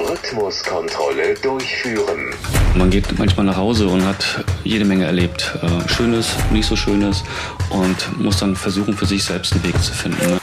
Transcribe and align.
Rhythmuskontrolle 0.00 1.34
durchführen. 1.34 2.34
Man 2.74 2.90
geht 2.90 3.18
manchmal 3.18 3.46
nach 3.46 3.56
Hause 3.56 3.86
und 3.88 4.04
hat 4.04 4.44
jede 4.64 4.84
Menge 4.84 5.04
erlebt. 5.04 5.56
Äh, 5.62 5.88
Schönes, 5.88 6.28
nicht 6.50 6.66
so 6.66 6.76
Schönes 6.76 7.22
und 7.70 8.20
muss 8.20 8.38
dann 8.38 8.56
versuchen, 8.56 8.94
für 8.94 9.06
sich 9.06 9.22
selbst 9.22 9.52
einen 9.52 9.64
Weg 9.64 9.80
zu 9.82 9.92
finden. 9.92 10.40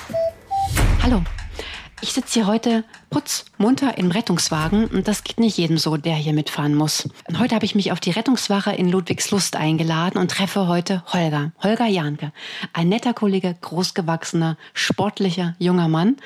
Ich 2.12 2.16
sitze 2.16 2.34
hier 2.34 2.48
heute 2.48 2.84
putzmunter 3.10 3.98
im 3.98 4.12
Rettungswagen 4.12 4.88
und 4.88 5.08
das 5.08 5.24
geht 5.24 5.40
nicht 5.40 5.58
jedem 5.58 5.78
so, 5.78 5.96
der 5.96 6.16
hier 6.16 6.34
mitfahren 6.34 6.76
muss. 6.76 7.08
Und 7.30 7.40
heute 7.40 7.56
habe 7.56 7.64
ich 7.64 7.74
mich 7.74 7.94
auf 7.94 8.02
die 8.02 8.12
Rettungswache 8.12 8.74
in 8.74 8.90
Ludwigslust 8.90 9.56
eingeladen 9.56 10.20
und 10.20 10.30
treffe 10.30 10.68
heute 10.68 11.04
Holger, 11.14 11.54
Holger 11.64 11.86
Janke. 11.86 12.34
Ein 12.74 12.90
netter 12.90 13.14
Kollege, 13.14 13.56
großgewachsener, 13.62 14.58
sportlicher, 14.74 15.56
junger 15.58 15.88
Mann. 15.88 16.18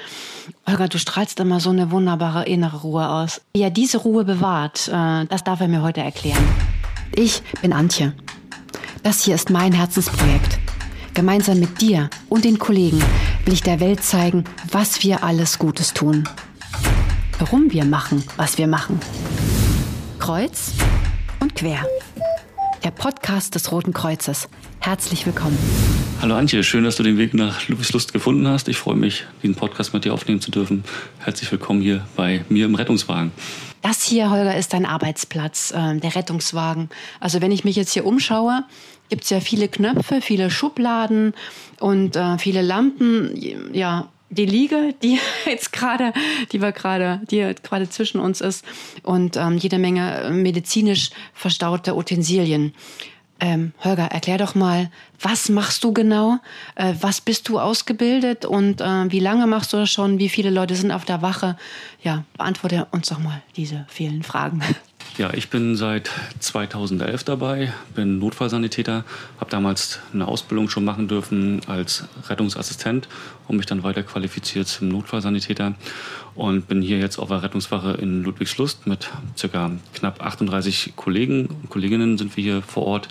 Holger, 0.65 0.87
du 0.87 0.97
strahlst 0.97 1.39
immer 1.39 1.59
so 1.59 1.69
eine 1.69 1.91
wunderbare 1.91 2.47
innere 2.47 2.77
Ruhe 2.77 3.07
aus. 3.07 3.41
Wie 3.53 3.61
er 3.61 3.69
diese 3.69 3.99
Ruhe 3.99 4.25
bewahrt, 4.25 4.87
äh, 4.87 5.25
das 5.25 5.43
darf 5.43 5.61
er 5.61 5.67
mir 5.67 5.83
heute 5.83 6.01
erklären. 6.01 6.43
Ich 7.15 7.43
bin 7.61 7.73
Antje. 7.73 8.13
Das 9.03 9.21
hier 9.21 9.35
ist 9.35 9.51
mein 9.51 9.71
Herzensprojekt. 9.71 10.57
Gemeinsam 11.13 11.59
mit 11.59 11.79
dir 11.79 12.09
und 12.27 12.43
den 12.43 12.57
Kollegen 12.57 13.03
will 13.45 13.53
ich 13.53 13.61
der 13.61 13.79
Welt 13.79 14.03
zeigen, 14.03 14.43
was 14.71 15.03
wir 15.03 15.23
alles 15.23 15.59
Gutes 15.59 15.93
tun. 15.93 16.27
Warum 17.37 17.71
wir 17.71 17.85
machen, 17.85 18.23
was 18.37 18.57
wir 18.57 18.65
machen. 18.65 18.99
Kreuz 20.17 20.73
und 21.39 21.55
quer. 21.55 21.85
Der 22.83 22.89
Podcast 22.89 23.53
des 23.53 23.71
Roten 23.71 23.93
Kreuzes. 23.93 24.49
Herzlich 24.79 25.25
willkommen. 25.27 25.57
Hallo 26.21 26.35
Antje, 26.35 26.63
schön, 26.63 26.83
dass 26.83 26.95
du 26.95 27.03
den 27.03 27.19
Weg 27.19 27.35
nach 27.35 27.67
Ludwigslust 27.67 28.13
gefunden 28.13 28.47
hast. 28.47 28.67
Ich 28.67 28.77
freue 28.77 28.95
mich, 28.95 29.25
diesen 29.43 29.55
Podcast 29.55 29.93
mit 29.93 30.05
dir 30.05 30.13
aufnehmen 30.13 30.41
zu 30.41 30.49
dürfen. 30.49 30.83
Herzlich 31.19 31.51
willkommen 31.51 31.81
hier 31.81 32.05
bei 32.15 32.43
mir 32.49 32.65
im 32.65 32.73
Rettungswagen. 32.73 33.31
Das 33.83 34.01
hier, 34.01 34.31
Holger, 34.31 34.57
ist 34.57 34.73
dein 34.73 34.87
Arbeitsplatz, 34.87 35.69
äh, 35.69 35.99
der 35.99 36.15
Rettungswagen. 36.15 36.89
Also 37.19 37.41
wenn 37.41 37.51
ich 37.51 37.63
mich 37.63 37.75
jetzt 37.75 37.91
hier 37.93 38.05
umschaue, 38.07 38.63
gibt 39.09 39.23
es 39.23 39.29
ja 39.29 39.39
viele 39.39 39.67
Knöpfe, 39.67 40.21
viele 40.21 40.49
Schubladen 40.49 41.33
und 41.79 42.15
äh, 42.15 42.37
viele 42.37 42.61
Lampen. 42.61 43.73
Ja, 43.73 44.09
die 44.29 44.45
Liege, 44.45 44.93
die 45.01 45.19
jetzt 45.45 45.71
gerade, 45.71 46.13
die 46.51 46.61
wir 46.61 46.71
gerade, 46.71 47.21
die 47.29 47.53
gerade 47.63 47.89
zwischen 47.89 48.19
uns 48.19 48.41
ist 48.41 48.65
und 49.03 49.37
ähm, 49.37 49.57
jede 49.57 49.77
Menge 49.77 50.29
medizinisch 50.31 51.11
verstaute 51.33 51.95
Utensilien. 51.95 52.73
Ähm, 53.41 53.73
Holger, 53.83 54.05
erklär 54.05 54.37
doch 54.37 54.55
mal, 54.55 54.89
was 55.19 55.49
machst 55.49 55.83
du 55.83 55.91
genau? 55.91 56.37
Äh, 56.75 56.93
was 57.01 57.19
bist 57.19 57.49
du 57.49 57.59
ausgebildet 57.59 58.45
und 58.45 58.79
äh, 58.79 59.11
wie 59.11 59.19
lange 59.19 59.45
machst 59.45 59.73
du 59.73 59.77
das 59.77 59.91
schon? 59.91 60.19
Wie 60.19 60.29
viele 60.29 60.49
Leute 60.49 60.75
sind 60.75 60.91
auf 60.91 61.03
der 61.03 61.21
Wache? 61.21 61.57
Ja, 62.01 62.23
beantworte 62.37 62.87
uns 62.91 63.09
doch 63.09 63.19
mal 63.19 63.41
diese 63.57 63.85
vielen 63.89 64.23
Fragen. 64.23 64.61
Ja, 65.17 65.33
ich 65.33 65.49
bin 65.49 65.77
seit 65.77 66.11
2011 66.39 67.23
dabei, 67.23 67.71
bin 67.95 68.19
Notfallsanitäter, 68.19 69.05
habe 69.39 69.49
damals 69.49 69.99
eine 70.11 70.27
Ausbildung 70.27 70.67
schon 70.67 70.83
machen 70.83 71.07
dürfen 71.07 71.61
als 71.67 72.03
Rettungsassistent 72.27 73.07
und 73.47 73.55
mich 73.55 73.65
dann 73.65 73.83
weiter 73.83 74.03
qualifiziert 74.03 74.67
zum 74.67 74.89
Notfallsanitäter 74.89 75.75
und 76.35 76.67
bin 76.67 76.81
hier 76.81 76.99
jetzt 76.99 77.17
auf 77.17 77.29
der 77.29 77.43
Rettungswache 77.43 77.91
in 77.93 78.23
Ludwigslust 78.23 78.87
mit 78.87 79.09
circa 79.37 79.71
knapp 79.93 80.21
38 80.21 80.97
Kollegen 80.97 81.45
und 81.45 81.69
Kolleginnen 81.69 82.17
sind 82.17 82.35
wir 82.35 82.43
hier 82.43 82.61
vor 82.61 82.83
Ort 82.83 83.07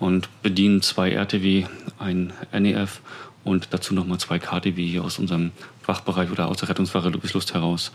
und 0.00 0.30
bedienen 0.42 0.80
zwei 0.80 1.10
RTW, 1.10 1.66
ein 1.98 2.32
NEF 2.50 3.02
und 3.44 3.68
dazu 3.72 3.92
nochmal 3.92 4.16
zwei 4.16 4.38
KTW 4.38 4.86
hier 4.86 5.04
aus 5.04 5.18
unserem 5.18 5.50
Fachbereich 5.82 6.30
oder 6.30 6.48
aus 6.48 6.56
der 6.56 6.70
Rettungswache 6.70 7.10
Ludwigslust 7.10 7.52
heraus. 7.52 7.92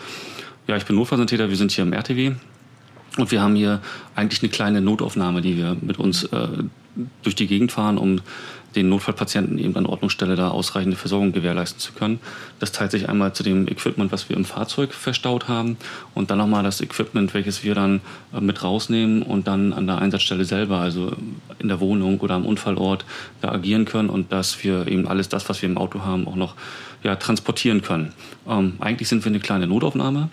Ja, 0.67 0.77
ich 0.77 0.85
bin 0.85 0.95
Notfallsanitäter, 0.95 1.49
wir 1.49 1.57
sind 1.57 1.71
hier 1.71 1.83
im 1.85 1.93
RTW 1.93 2.35
und 3.17 3.31
wir 3.31 3.41
haben 3.41 3.55
hier 3.55 3.81
eigentlich 4.15 4.41
eine 4.41 4.49
kleine 4.49 4.81
Notaufnahme, 4.81 5.41
die 5.41 5.57
wir 5.57 5.75
mit 5.81 5.97
uns 5.97 6.23
äh, 6.25 6.47
durch 7.23 7.35
die 7.35 7.47
Gegend 7.47 7.71
fahren, 7.71 7.97
um 7.97 8.21
den 8.75 8.89
Notfallpatienten 8.89 9.57
eben 9.57 9.75
an 9.75 9.85
Ordnungsstelle 9.85 10.35
da 10.35 10.49
ausreichende 10.49 10.97
Versorgung 10.97 11.31
gewährleisten 11.31 11.79
zu 11.79 11.93
können. 11.93 12.19
Das 12.59 12.71
teilt 12.71 12.91
sich 12.91 13.09
einmal 13.09 13.33
zu 13.33 13.43
dem 13.43 13.67
Equipment, 13.67 14.11
was 14.11 14.29
wir 14.29 14.37
im 14.37 14.45
Fahrzeug 14.45 14.93
verstaut 14.93 15.47
haben 15.47 15.77
und 16.13 16.29
dann 16.29 16.37
nochmal 16.37 16.63
das 16.63 16.81
Equipment, 16.81 17.33
welches 17.33 17.63
wir 17.63 17.75
dann 17.75 18.01
äh, 18.33 18.41
mit 18.41 18.63
rausnehmen 18.63 19.23
und 19.23 19.47
dann 19.47 19.73
an 19.73 19.87
der 19.87 19.99
Einsatzstelle 19.99 20.45
selber, 20.45 20.77
also 20.77 21.13
in 21.59 21.67
der 21.67 21.79
Wohnung 21.79 22.19
oder 22.19 22.35
am 22.35 22.45
Unfallort, 22.45 23.05
da 23.41 23.51
agieren 23.51 23.85
können 23.85 24.09
und 24.09 24.31
dass 24.31 24.63
wir 24.63 24.87
eben 24.87 25.07
alles 25.07 25.29
das, 25.29 25.49
was 25.49 25.61
wir 25.61 25.69
im 25.69 25.77
Auto 25.77 26.01
haben, 26.01 26.27
auch 26.27 26.35
noch 26.35 26.55
ja, 27.03 27.15
transportieren 27.15 27.81
können. 27.81 28.13
Ähm, 28.47 28.73
eigentlich 28.79 29.07
sind 29.07 29.23
wir 29.23 29.29
eine 29.29 29.39
kleine 29.39 29.67
Notaufnahme 29.67 30.29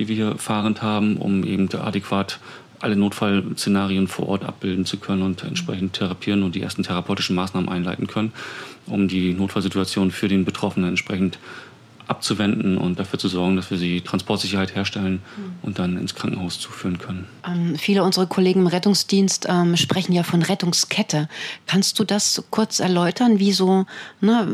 die 0.00 0.08
wir 0.08 0.16
hier 0.16 0.38
fahrend 0.38 0.82
haben, 0.82 1.16
um 1.18 1.44
eben 1.44 1.72
adäquat 1.72 2.40
alle 2.80 2.96
Notfallszenarien 2.96 4.08
vor 4.08 4.28
Ort 4.28 4.44
abbilden 4.44 4.86
zu 4.86 4.96
können 4.96 5.22
und 5.22 5.44
entsprechend 5.44 5.92
therapieren 5.92 6.42
und 6.42 6.54
die 6.54 6.62
ersten 6.62 6.82
therapeutischen 6.82 7.36
Maßnahmen 7.36 7.68
einleiten 7.68 8.06
können, 8.06 8.32
um 8.86 9.06
die 9.06 9.34
Notfallsituation 9.34 10.10
für 10.10 10.28
den 10.28 10.46
Betroffenen 10.46 10.88
entsprechend 10.88 11.38
abzuwenden 12.06 12.76
und 12.76 12.98
dafür 12.98 13.18
zu 13.20 13.28
sorgen, 13.28 13.54
dass 13.54 13.70
wir 13.70 13.78
sie 13.78 14.00
Transportsicherheit 14.00 14.74
herstellen 14.74 15.22
und 15.62 15.78
dann 15.78 15.96
ins 15.96 16.14
Krankenhaus 16.16 16.58
zuführen 16.58 16.98
können. 16.98 17.26
Ähm, 17.46 17.76
viele 17.76 18.02
unserer 18.02 18.26
Kollegen 18.26 18.60
im 18.60 18.66
Rettungsdienst 18.66 19.46
ähm, 19.48 19.76
sprechen 19.76 20.12
ja 20.12 20.24
von 20.24 20.42
Rettungskette. 20.42 21.28
Kannst 21.66 22.00
du 22.00 22.04
das 22.04 22.42
kurz 22.50 22.80
erläutern, 22.80 23.38
wie 23.38 23.52
so, 23.52 23.84
ne, 24.20 24.48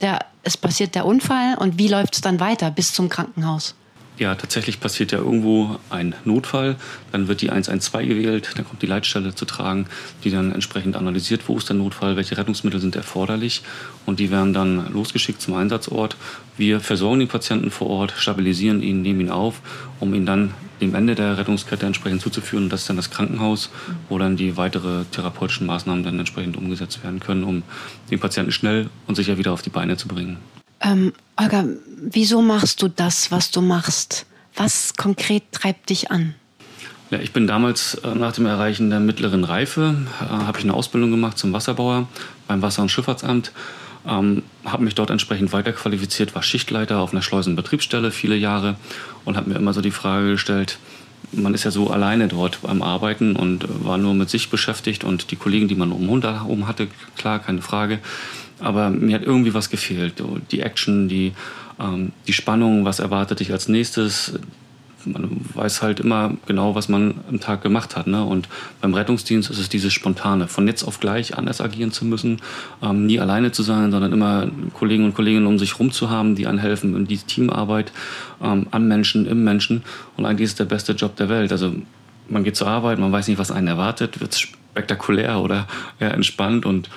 der, 0.00 0.24
es 0.42 0.56
passiert 0.56 0.96
der 0.96 1.06
Unfall 1.06 1.56
und 1.58 1.78
wie 1.78 1.86
läuft 1.86 2.14
es 2.14 2.22
dann 2.22 2.40
weiter 2.40 2.72
bis 2.72 2.92
zum 2.92 3.08
Krankenhaus? 3.08 3.76
Ja, 4.18 4.34
tatsächlich 4.34 4.80
passiert 4.80 5.12
ja 5.12 5.18
irgendwo 5.18 5.78
ein 5.90 6.14
Notfall, 6.24 6.76
dann 7.12 7.28
wird 7.28 7.42
die 7.42 7.50
112 7.50 8.08
gewählt, 8.08 8.50
dann 8.56 8.64
kommt 8.64 8.82
die 8.82 8.86
Leitstelle 8.86 9.34
zu 9.34 9.44
tragen, 9.44 9.86
die 10.24 10.30
dann 10.30 10.52
entsprechend 10.52 10.96
analysiert, 10.96 11.42
wo 11.46 11.58
ist 11.58 11.68
der 11.68 11.76
Notfall, 11.76 12.16
welche 12.16 12.38
Rettungsmittel 12.38 12.80
sind 12.80 12.96
erforderlich 12.96 13.62
und 14.06 14.18
die 14.18 14.30
werden 14.30 14.54
dann 14.54 14.92
losgeschickt 14.92 15.42
zum 15.42 15.54
Einsatzort. 15.54 16.16
Wir 16.56 16.80
versorgen 16.80 17.20
den 17.20 17.28
Patienten 17.28 17.70
vor 17.70 17.88
Ort, 17.88 18.14
stabilisieren 18.16 18.82
ihn, 18.82 19.02
nehmen 19.02 19.20
ihn 19.20 19.30
auf, 19.30 19.60
um 20.00 20.14
ihn 20.14 20.24
dann 20.24 20.54
dem 20.80 20.94
Ende 20.94 21.14
der 21.14 21.38
Rettungskette 21.38 21.86
entsprechend 21.86 22.20
zuzuführen. 22.20 22.64
Und 22.64 22.70
das 22.70 22.82
ist 22.82 22.88
dann 22.88 22.96
das 22.96 23.10
Krankenhaus, 23.10 23.70
wo 24.08 24.18
dann 24.18 24.36
die 24.36 24.56
weitere 24.56 25.04
therapeutischen 25.04 25.66
Maßnahmen 25.66 26.04
dann 26.04 26.18
entsprechend 26.18 26.56
umgesetzt 26.56 27.02
werden 27.02 27.20
können, 27.20 27.44
um 27.44 27.62
den 28.10 28.20
Patienten 28.20 28.52
schnell 28.52 28.90
und 29.06 29.14
sicher 29.14 29.38
wieder 29.38 29.52
auf 29.52 29.62
die 29.62 29.70
Beine 29.70 29.96
zu 29.96 30.08
bringen. 30.08 30.38
Ähm, 30.86 31.12
Olga, 31.36 31.64
wieso 32.00 32.42
machst 32.42 32.80
du 32.80 32.88
das, 32.88 33.32
was 33.32 33.50
du 33.50 33.60
machst? 33.60 34.26
Was 34.54 34.94
konkret 34.94 35.42
treibt 35.52 35.90
dich 35.90 36.10
an? 36.10 36.34
Ja, 37.10 37.18
ich 37.18 37.32
bin 37.32 37.46
damals 37.46 37.94
äh, 37.94 38.14
nach 38.14 38.32
dem 38.32 38.46
Erreichen 38.46 38.90
der 38.90 39.00
mittleren 39.00 39.44
Reife, 39.44 39.96
äh, 40.20 40.24
habe 40.24 40.58
ich 40.58 40.64
eine 40.64 40.74
Ausbildung 40.74 41.10
gemacht 41.10 41.38
zum 41.38 41.52
Wasserbauer 41.52 42.08
beim 42.46 42.62
Wasser- 42.62 42.82
und 42.82 42.90
Schifffahrtsamt, 42.90 43.52
ähm, 44.06 44.42
habe 44.64 44.84
mich 44.84 44.94
dort 44.94 45.10
entsprechend 45.10 45.52
weiterqualifiziert, 45.52 46.34
war 46.34 46.42
Schichtleiter 46.42 46.98
auf 46.98 47.12
einer 47.12 47.22
Schleusenbetriebsstelle 47.22 48.10
viele 48.10 48.36
Jahre 48.36 48.76
und 49.24 49.36
habe 49.36 49.50
mir 49.50 49.56
immer 49.56 49.72
so 49.72 49.80
die 49.80 49.90
Frage 49.90 50.32
gestellt, 50.32 50.78
man 51.32 51.54
ist 51.54 51.64
ja 51.64 51.70
so 51.70 51.90
alleine 51.90 52.28
dort 52.28 52.62
beim 52.62 52.82
Arbeiten 52.82 53.36
und 53.36 53.66
war 53.84 53.98
nur 53.98 54.14
mit 54.14 54.30
sich 54.30 54.50
beschäftigt 54.50 55.04
und 55.04 55.30
die 55.30 55.36
Kollegen, 55.36 55.68
die 55.68 55.74
man 55.74 55.92
um 55.92 56.66
hatte, 56.66 56.88
klar, 57.16 57.38
keine 57.38 57.62
Frage. 57.62 57.98
Aber 58.58 58.90
mir 58.90 59.16
hat 59.16 59.22
irgendwie 59.22 59.54
was 59.54 59.68
gefehlt. 59.68 60.14
Die 60.50 60.60
Action, 60.60 61.08
die, 61.08 61.32
ähm, 61.78 62.12
die 62.26 62.32
Spannung, 62.32 62.84
was 62.84 63.00
erwartet 63.00 63.40
dich 63.40 63.52
als 63.52 63.68
nächstes. 63.68 64.38
Man 65.06 65.40
weiß 65.54 65.82
halt 65.82 66.00
immer 66.00 66.36
genau, 66.46 66.74
was 66.74 66.88
man 66.88 67.14
am 67.28 67.40
Tag 67.40 67.62
gemacht 67.62 67.96
hat. 67.96 68.06
Ne? 68.06 68.22
Und 68.22 68.48
beim 68.80 68.94
Rettungsdienst 68.94 69.50
ist 69.50 69.58
es 69.58 69.68
dieses 69.68 69.92
Spontane, 69.92 70.48
von 70.48 70.66
jetzt 70.66 70.82
auf 70.82 71.00
gleich 71.00 71.36
anders 71.36 71.60
agieren 71.60 71.92
zu 71.92 72.04
müssen, 72.04 72.40
ähm, 72.82 73.06
nie 73.06 73.20
alleine 73.20 73.52
zu 73.52 73.62
sein, 73.62 73.90
sondern 73.90 74.12
immer 74.12 74.48
Kollegen 74.74 75.04
und 75.04 75.14
Kolleginnen 75.14 75.46
um 75.46 75.58
sich 75.58 75.72
herum 75.72 75.92
zu 75.92 76.10
haben, 76.10 76.34
die 76.34 76.46
einen 76.46 76.58
helfen 76.58 76.94
in 76.96 77.06
die 77.06 77.18
Teamarbeit 77.18 77.92
ähm, 78.42 78.66
am 78.70 78.88
Menschen, 78.88 79.26
im 79.26 79.44
Menschen. 79.44 79.82
Und 80.16 80.26
eigentlich 80.26 80.44
ist 80.44 80.52
es 80.52 80.56
der 80.56 80.64
beste 80.64 80.92
Job 80.92 81.16
der 81.16 81.28
Welt. 81.28 81.52
Also 81.52 81.74
man 82.28 82.44
geht 82.44 82.56
zur 82.56 82.68
Arbeit, 82.68 82.98
man 82.98 83.12
weiß 83.12 83.28
nicht, 83.28 83.38
was 83.38 83.50
einen 83.50 83.68
erwartet, 83.68 84.20
wird 84.20 84.34
spektakulär 84.34 85.40
oder 85.40 85.66
eher 85.98 86.12
entspannt 86.12 86.66
und 86.66 86.90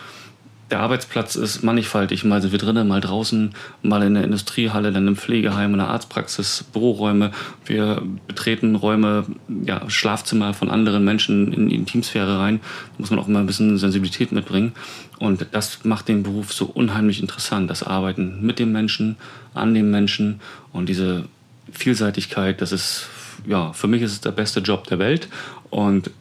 der 0.71 0.81
Arbeitsplatz 0.81 1.35
ist 1.35 1.63
mannigfaltig. 1.63 2.23
Mal 2.23 2.41
sind 2.41 2.51
wir 2.51 2.59
drinnen, 2.59 2.87
mal 2.87 3.01
draußen, 3.01 3.55
mal 3.81 4.03
in 4.03 4.13
der 4.13 4.23
Industriehalle, 4.23 4.91
dann 4.91 5.07
im 5.07 5.15
Pflegeheim, 5.15 5.71
in 5.71 5.79
der 5.79 5.87
Arztpraxis, 5.87 6.63
Büroräume. 6.71 7.31
Wir 7.65 8.03
betreten 8.27 8.75
Räume, 8.75 9.25
ja, 9.65 9.89
Schlafzimmer 9.89 10.53
von 10.53 10.69
anderen 10.69 11.03
Menschen 11.03 11.51
in 11.53 11.69
die 11.69 11.75
Intimsphäre 11.75 12.39
rein. 12.39 12.59
Da 12.61 12.95
muss 12.99 13.09
man 13.09 13.19
auch 13.19 13.27
immer 13.27 13.39
ein 13.39 13.47
bisschen 13.47 13.77
Sensibilität 13.77 14.31
mitbringen. 14.31 14.73
Und 15.17 15.47
das 15.51 15.83
macht 15.85 16.07
den 16.07 16.23
Beruf 16.23 16.53
so 16.53 16.65
unheimlich 16.65 17.19
interessant. 17.19 17.69
Das 17.69 17.83
Arbeiten 17.83 18.45
mit 18.45 18.59
dem 18.59 18.71
Menschen, 18.71 19.17
an 19.53 19.73
dem 19.73 19.89
Menschen 19.89 20.39
und 20.71 20.87
diese 20.87 21.25
Vielseitigkeit, 21.71 22.61
das 22.61 22.71
ist, 22.71 23.07
ja, 23.45 23.73
für 23.73 23.87
mich 23.87 24.01
ist 24.01 24.11
es 24.11 24.21
der 24.21 24.31
beste 24.31 24.59
Job 24.59 24.85
der 24.87 24.99
Welt. 24.99 25.29
Und 25.71 26.11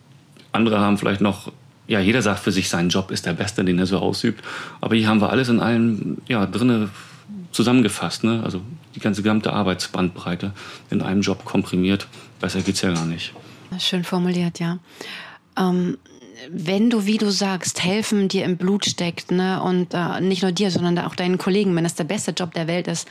andere 0.53 0.81
haben 0.81 0.97
vielleicht 0.97 1.21
noch 1.21 1.53
ja, 1.89 2.01
jeder 2.01 2.23
sagt 2.23 2.41
für 2.41 2.53
sich, 2.53 2.69
sein 2.69 2.91
Job 2.91 3.11
ist 3.11 3.27
der 3.27 3.33
beste, 3.33 3.65
den 3.65 3.79
er 3.79 3.87
so 3.87 3.99
ausübt. 3.99 4.45
Aber 4.81 4.95
hier 4.95 5.09
haben 5.09 5.21
wir 5.21 5.31
alles 5.31 5.49
in 5.49 5.59
allem 5.59 6.19
ja, 6.29 6.47
drinne 6.47 6.91
zusammengefasst. 7.51 8.25
Ne? 8.25 8.43
Also 8.45 8.61
die 8.95 9.01
ganze 9.01 9.23
gesamte 9.23 9.53
Arbeitsbandbreite 9.53 10.53
in 10.91 11.03
einem 11.03 11.23
Job 11.23 11.45
komprimiert. 11.45 12.07
Besser 12.41 12.61
geht 12.61 12.77
es 12.77 12.83
ja 12.83 12.93
gar 12.93 13.07
nicht. 13.07 13.33
Schön 13.79 14.05
formuliert, 14.05 14.61
ja. 14.61 14.79
Ähm, 15.59 15.99
wenn 16.51 16.89
du, 16.89 17.05
wie 17.05 17.19
du 17.19 17.31
sagst, 17.31 17.83
helfen 17.83 18.29
dir 18.29 18.45
im 18.45 18.57
Blut 18.57 18.85
steckt, 18.85 19.31
ne, 19.31 19.61
und 19.63 19.93
äh, 19.93 20.21
nicht 20.21 20.43
nur 20.43 20.53
dir, 20.53 20.71
sondern 20.71 20.99
auch 21.01 21.17
deinen 21.17 21.39
Kollegen, 21.39 21.75
wenn 21.75 21.85
das 21.85 21.95
der 21.95 22.05
beste 22.05 22.31
Job 22.31 22.55
der 22.55 22.67
Welt 22.67 22.87
ist, 22.87 23.09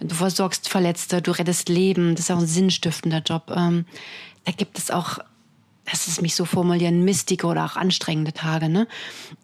du 0.00 0.14
versorgst 0.14 0.68
Verletzte, 0.68 1.22
du 1.22 1.30
rettest 1.30 1.68
Leben, 1.68 2.14
das 2.14 2.26
ist 2.26 2.30
auch 2.30 2.40
ein 2.40 2.46
sinnstiftender 2.46 3.22
Job. 3.24 3.52
Ähm, 3.54 3.84
da 4.44 4.52
gibt 4.52 4.78
es 4.78 4.90
auch, 4.90 5.18
das 5.90 6.08
ist 6.08 6.22
mich 6.22 6.34
so 6.34 6.44
formulieren, 6.44 7.04
mistige 7.04 7.46
oder 7.46 7.64
auch 7.64 7.76
anstrengende 7.76 8.32
Tage. 8.32 8.68
Ne? 8.68 8.86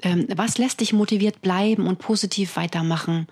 Ähm, 0.03 0.27
was 0.35 0.59
lässt 0.59 0.81
dich 0.81 0.93
motiviert 0.93 1.43
bleiben 1.43 1.87
und 1.87 1.99
positiv 1.99 2.57
weitermachen? 2.57 3.27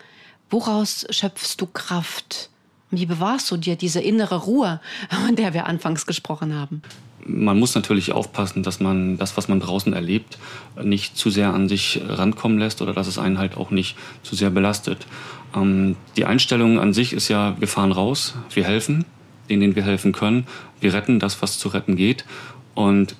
Woraus 0.50 1.06
schöpfst 1.10 1.56
du 1.58 1.66
Kraft? 1.66 2.50
Wie 2.90 3.06
bewahrst 3.06 3.50
du 3.50 3.56
dir 3.56 3.76
diese 3.76 4.00
innere 4.00 4.36
Ruhe, 4.36 4.80
von 5.10 5.36
der 5.36 5.54
wir 5.54 5.66
anfangs 5.66 6.06
gesprochen 6.06 6.54
haben? 6.54 6.82
man 7.28 7.58
muss 7.58 7.74
natürlich 7.74 8.12
aufpassen, 8.12 8.62
dass 8.62 8.80
man 8.80 9.18
das, 9.18 9.36
was 9.36 9.48
man 9.48 9.60
draußen 9.60 9.92
erlebt, 9.92 10.38
nicht 10.82 11.16
zu 11.16 11.30
sehr 11.30 11.52
an 11.52 11.68
sich 11.68 12.00
rankommen 12.08 12.58
lässt 12.58 12.82
oder 12.82 12.92
dass 12.92 13.06
es 13.06 13.18
einen 13.18 13.38
halt 13.38 13.56
auch 13.56 13.70
nicht 13.70 13.96
zu 14.22 14.34
sehr 14.34 14.50
belastet. 14.50 15.06
Ähm, 15.54 15.96
die 16.16 16.24
Einstellung 16.24 16.80
an 16.80 16.92
sich 16.92 17.12
ist 17.12 17.28
ja, 17.28 17.56
wir 17.58 17.68
fahren 17.68 17.92
raus, 17.92 18.34
wir 18.54 18.64
helfen, 18.64 19.04
denen, 19.48 19.60
denen 19.60 19.76
wir 19.76 19.84
helfen 19.84 20.12
können, 20.12 20.46
wir 20.80 20.94
retten 20.94 21.18
das, 21.18 21.40
was 21.42 21.58
zu 21.58 21.68
retten 21.68 21.96
geht. 21.96 22.24
Und 22.78 23.16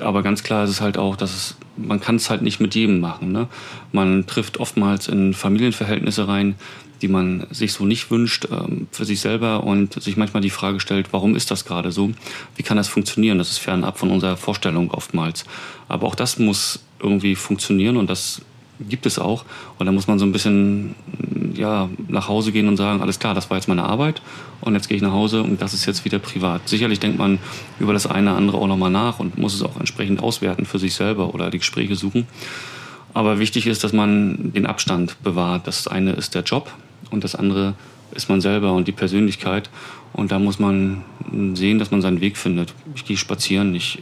aber 0.00 0.22
ganz 0.22 0.42
klar 0.42 0.64
ist 0.64 0.70
es 0.70 0.80
halt 0.82 0.98
auch, 0.98 1.16
dass 1.16 1.34
es, 1.34 1.56
man 1.78 1.98
kann 1.98 2.16
es 2.16 2.28
halt 2.28 2.42
nicht 2.42 2.60
mit 2.60 2.74
jedem 2.74 3.00
machen. 3.00 3.32
Ne? 3.32 3.48
Man 3.90 4.26
trifft 4.26 4.60
oftmals 4.60 5.08
in 5.08 5.32
Familienverhältnisse 5.32 6.28
rein, 6.28 6.56
die 7.00 7.08
man 7.08 7.46
sich 7.50 7.72
so 7.72 7.86
nicht 7.86 8.10
wünscht 8.10 8.48
ähm, 8.50 8.88
für 8.90 9.06
sich 9.06 9.20
selber 9.20 9.64
und 9.64 9.94
sich 10.02 10.18
manchmal 10.18 10.42
die 10.42 10.50
Frage 10.50 10.80
stellt, 10.80 11.14
warum 11.14 11.36
ist 11.36 11.50
das 11.50 11.64
gerade 11.64 11.90
so? 11.90 12.12
Wie 12.56 12.62
kann 12.62 12.76
das 12.76 12.88
funktionieren? 12.88 13.38
Das 13.38 13.50
ist 13.50 13.58
fernab 13.58 13.98
von 13.98 14.10
unserer 14.10 14.36
Vorstellung 14.36 14.90
oftmals. 14.90 15.46
Aber 15.88 16.06
auch 16.06 16.14
das 16.14 16.38
muss 16.38 16.80
irgendwie 17.00 17.34
funktionieren 17.34 17.96
und 17.96 18.10
das 18.10 18.42
gibt 18.80 19.06
es 19.06 19.18
auch. 19.18 19.44
Und 19.78 19.86
da 19.86 19.92
muss 19.92 20.06
man 20.06 20.18
so 20.18 20.24
ein 20.24 20.32
bisschen 20.32 20.94
ja, 21.54 21.88
nach 22.08 22.28
Hause 22.28 22.52
gehen 22.52 22.68
und 22.68 22.76
sagen, 22.76 23.00
alles 23.00 23.18
klar, 23.18 23.34
das 23.34 23.50
war 23.50 23.56
jetzt 23.56 23.68
meine 23.68 23.84
Arbeit 23.84 24.22
und 24.60 24.74
jetzt 24.74 24.88
gehe 24.88 24.96
ich 24.96 25.02
nach 25.02 25.12
Hause 25.12 25.42
und 25.42 25.62
das 25.62 25.74
ist 25.74 25.86
jetzt 25.86 26.04
wieder 26.04 26.18
privat. 26.18 26.68
Sicherlich 26.68 27.00
denkt 27.00 27.18
man 27.18 27.38
über 27.78 27.92
das 27.92 28.06
eine 28.06 28.30
oder 28.30 28.38
andere 28.38 28.58
auch 28.58 28.66
nochmal 28.66 28.90
nach 28.90 29.18
und 29.18 29.38
muss 29.38 29.54
es 29.54 29.62
auch 29.62 29.78
entsprechend 29.78 30.22
auswerten 30.22 30.66
für 30.66 30.78
sich 30.78 30.94
selber 30.94 31.34
oder 31.34 31.50
die 31.50 31.58
Gespräche 31.58 31.94
suchen. 31.94 32.26
Aber 33.14 33.38
wichtig 33.38 33.66
ist, 33.66 33.82
dass 33.82 33.92
man 33.92 34.52
den 34.52 34.66
Abstand 34.66 35.22
bewahrt. 35.22 35.66
Das 35.66 35.88
eine 35.88 36.12
ist 36.12 36.34
der 36.34 36.42
Job 36.42 36.70
und 37.10 37.24
das 37.24 37.34
andere 37.34 37.74
ist 38.12 38.28
man 38.28 38.40
selber 38.40 38.72
und 38.72 38.88
die 38.88 38.92
Persönlichkeit. 38.92 39.70
Und 40.12 40.32
da 40.32 40.38
muss 40.38 40.58
man 40.58 41.02
sehen, 41.54 41.78
dass 41.78 41.90
man 41.90 42.02
seinen 42.02 42.20
Weg 42.20 42.36
findet. 42.36 42.74
Ich 42.94 43.04
gehe 43.04 43.16
spazieren, 43.16 43.74
ich 43.74 43.98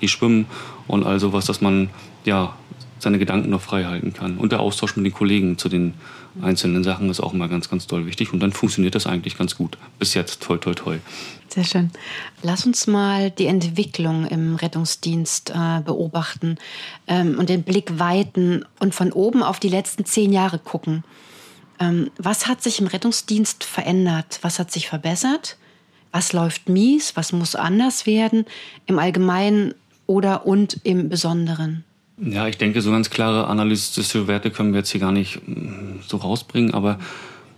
gehe 0.00 0.08
schwimmen 0.08 0.46
und 0.88 1.04
all 1.04 1.20
sowas, 1.20 1.46
dass 1.46 1.60
man 1.60 1.90
ja 2.24 2.54
seine 3.02 3.18
Gedanken 3.18 3.50
noch 3.50 3.60
frei 3.60 3.84
halten 3.84 4.12
kann. 4.12 4.38
Und 4.38 4.52
der 4.52 4.60
Austausch 4.60 4.96
mit 4.96 5.04
den 5.04 5.12
Kollegen 5.12 5.58
zu 5.58 5.68
den 5.68 5.94
einzelnen 6.40 6.84
Sachen 6.84 7.10
ist 7.10 7.20
auch 7.20 7.34
immer 7.34 7.48
ganz, 7.48 7.68
ganz 7.68 7.86
toll 7.86 8.06
wichtig. 8.06 8.32
Und 8.32 8.40
dann 8.40 8.52
funktioniert 8.52 8.94
das 8.94 9.06
eigentlich 9.06 9.36
ganz 9.36 9.56
gut. 9.56 9.76
Bis 9.98 10.14
jetzt, 10.14 10.40
toi, 10.40 10.56
toi, 10.56 10.74
toi. 10.74 10.98
Sehr 11.48 11.64
schön. 11.64 11.90
Lass 12.42 12.64
uns 12.64 12.86
mal 12.86 13.30
die 13.30 13.46
Entwicklung 13.46 14.26
im 14.26 14.56
Rettungsdienst 14.56 15.50
äh, 15.50 15.80
beobachten 15.84 16.56
ähm, 17.06 17.38
und 17.38 17.48
den 17.48 17.62
Blick 17.62 17.98
weiten 17.98 18.64
und 18.78 18.94
von 18.94 19.12
oben 19.12 19.42
auf 19.42 19.60
die 19.60 19.68
letzten 19.68 20.04
zehn 20.04 20.32
Jahre 20.32 20.58
gucken. 20.58 21.04
Ähm, 21.78 22.10
was 22.16 22.46
hat 22.46 22.62
sich 22.62 22.80
im 22.80 22.86
Rettungsdienst 22.86 23.64
verändert? 23.64 24.38
Was 24.42 24.58
hat 24.58 24.70
sich 24.70 24.88
verbessert? 24.88 25.58
Was 26.12 26.32
läuft 26.32 26.68
mies? 26.68 27.16
Was 27.16 27.32
muss 27.32 27.54
anders 27.54 28.06
werden? 28.06 28.46
Im 28.86 28.98
Allgemeinen 28.98 29.74
oder 30.06 30.46
und 30.46 30.80
im 30.84 31.08
Besonderen? 31.08 31.84
Ja, 32.18 32.46
ich 32.46 32.58
denke, 32.58 32.82
so 32.82 32.90
ganz 32.90 33.10
klare 33.10 33.46
analytische 33.46 34.26
Werte 34.26 34.50
können 34.50 34.72
wir 34.72 34.80
jetzt 34.80 34.90
hier 34.90 35.00
gar 35.00 35.12
nicht 35.12 35.40
mm, 35.46 36.00
so 36.06 36.18
rausbringen, 36.18 36.74
aber 36.74 36.98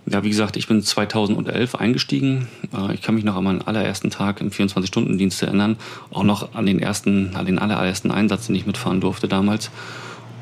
ja, 0.06 0.22
wie 0.22 0.28
gesagt, 0.28 0.56
ich 0.56 0.68
bin 0.68 0.82
2011 0.82 1.74
eingestiegen. 1.74 2.46
Äh, 2.72 2.94
ich 2.94 3.02
kann 3.02 3.14
mich 3.14 3.24
noch 3.24 3.36
an 3.36 3.44
meinen 3.44 3.62
allerersten 3.62 4.10
Tag 4.10 4.40
im 4.40 4.50
24-Stunden-Dienst 4.50 5.42
erinnern, 5.42 5.76
auch 6.10 6.24
noch 6.24 6.54
an 6.54 6.66
den 6.66 6.78
ersten, 6.78 7.34
an 7.34 7.46
den 7.46 7.58
allerersten 7.58 8.10
Einsatz, 8.10 8.46
den 8.46 8.54
ich 8.54 8.66
mitfahren 8.66 9.00
durfte 9.00 9.28
damals 9.28 9.70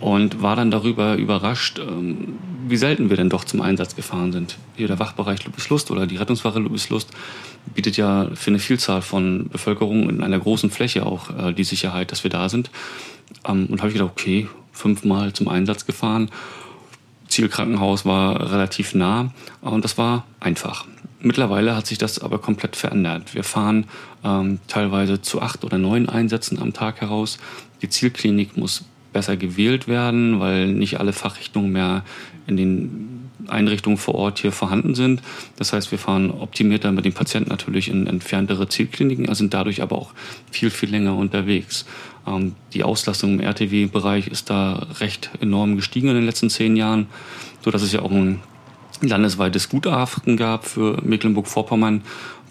und 0.03 0.43
war 0.43 0.57
dann 0.57 0.71
darüber 0.71 1.15
überrascht, 1.15 1.79
ähm, 1.79 2.37
wie 2.67 2.77
selten 2.77 3.09
wir 3.09 3.17
denn 3.17 3.29
doch 3.29 3.45
zum 3.45 3.61
Einsatz 3.61 3.95
gefahren 3.95 4.33
sind. 4.33 4.59
Hier 4.77 4.89
der 4.89 4.99
Wachbereich 4.99 5.45
Lubislust 5.45 5.91
oder 5.91 6.07
die 6.07 6.17
Rettungswache 6.17 6.59
Lubislust 6.59 7.11
bietet 7.75 7.97
ja 7.97 8.29
für 8.35 8.51
eine 8.51 8.59
Vielzahl 8.59 9.01
von 9.01 9.49
Bevölkerung 9.49 10.11
in 10.11 10.23
einer 10.23 10.41
großen 10.41 10.71
Fläche 10.71 11.07
auch 11.07 11.31
äh, 11.31 11.53
die 11.53 11.65
Sicherheit, 11.65 12.11
dass 12.11 12.25
wir 12.25 12.31
da 12.31 12.49
sind. 12.49 12.71
Ähm, 13.47 13.67
und 13.67 13.81
habe 13.81 13.89
ich 13.89 13.95
gedacht, 13.95 14.13
okay, 14.13 14.49
fünfmal 14.73 15.33
zum 15.33 15.49
Einsatz 15.49 15.87
gefahren. 15.87 16.31
Zielkrankenhaus 17.29 18.05
war 18.05 18.53
relativ 18.53 18.95
nah 18.95 19.33
und 19.63 19.85
das 19.85 19.97
war 19.97 20.25
einfach. 20.41 20.87
Mittlerweile 21.21 21.77
hat 21.77 21.87
sich 21.87 21.99
das 21.99 22.19
aber 22.19 22.39
komplett 22.39 22.77
verändert. 22.77 23.35
Wir 23.35 23.45
fahren 23.45 23.87
ähm, 24.25 24.59
teilweise 24.67 25.23
zu 25.23 25.41
acht 25.41 25.65
oder 25.65 25.79
neun 25.79 26.09
Einsätzen 26.09 26.61
am 26.61 26.73
Tag 26.73 27.01
heraus. 27.01 27.39
Die 27.81 27.89
Zielklinik 27.89 28.57
muss 28.57 28.85
besser 29.13 29.37
gewählt 29.37 29.89
werden, 29.89 30.41
weil 30.41 30.69
nicht 30.69 30.99
alle 30.99 31.13
Fachrichtungen 31.13 31.71
mehr 31.73 32.05
in 32.47 32.57
den 32.57 33.22
Einrichtungen 33.53 33.99
vor 33.99 34.15
Ort 34.15 34.39
hier 34.39 34.53
vorhanden 34.53 34.95
sind. 34.95 35.23
Das 35.57 35.73
heißt, 35.73 35.91
wir 35.91 35.99
fahren 35.99 36.31
optimierter 36.31 36.93
mit 36.93 37.05
den 37.05 37.13
Patienten 37.13 37.51
natürlich 37.51 37.89
in 37.89 38.07
entferntere 38.07 38.69
Zielkliniken, 38.69 39.33
sind 39.35 39.55
dadurch 39.55 39.83
aber 39.83 39.97
auch 39.97 40.13
viel, 40.51 40.71
viel 40.71 40.91
länger 40.91 41.17
unterwegs. 41.17 41.85
Ähm, 42.27 42.55
die 42.75 42.85
Auslastung 42.85 43.35
im 43.35 43.41
RTW-Bereich 43.41 44.29
ist 44.29 44.51
da 44.51 44.87
recht 45.01 45.31
enorm 45.41 45.77
gestiegen 45.77 46.09
in 46.09 46.15
den 46.15 46.27
letzten 46.27 46.51
zehn 46.51 46.77
Jahren, 46.77 47.07
so 47.63 47.71
dass 47.71 47.83
es 47.83 47.93
ja 47.93 48.03
auch 48.03 48.11
ein 48.11 48.41
landesweites 49.01 49.69
Gutachten 49.69 50.37
gab 50.37 50.65
für 50.65 50.99
Mecklenburg-Vorpommern, 51.03 52.03